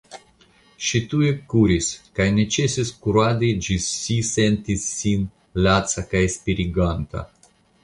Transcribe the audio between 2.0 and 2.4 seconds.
kaj